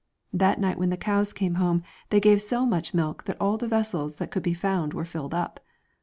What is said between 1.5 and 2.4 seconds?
home they